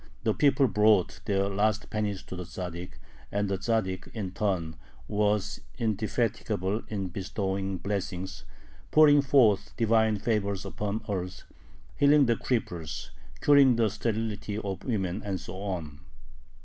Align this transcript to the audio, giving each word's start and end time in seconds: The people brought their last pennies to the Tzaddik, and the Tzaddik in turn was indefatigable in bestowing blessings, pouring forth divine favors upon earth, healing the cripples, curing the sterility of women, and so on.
The 0.23 0.33
people 0.33 0.67
brought 0.67 1.19
their 1.25 1.47
last 1.47 1.91
pennies 1.91 2.23
to 2.23 2.35
the 2.35 2.41
Tzaddik, 2.43 2.93
and 3.31 3.47
the 3.47 3.59
Tzaddik 3.59 4.07
in 4.15 4.31
turn 4.31 4.77
was 5.07 5.61
indefatigable 5.77 6.81
in 6.87 7.09
bestowing 7.09 7.77
blessings, 7.77 8.43
pouring 8.89 9.21
forth 9.21 9.77
divine 9.77 10.17
favors 10.17 10.65
upon 10.65 11.05
earth, 11.07 11.43
healing 11.97 12.25
the 12.25 12.35
cripples, 12.35 13.11
curing 13.41 13.75
the 13.75 13.91
sterility 13.91 14.57
of 14.57 14.83
women, 14.83 15.21
and 15.23 15.39
so 15.39 15.61
on. 15.61 15.99